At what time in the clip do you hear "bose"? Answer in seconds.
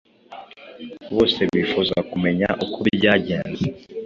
1.15-1.39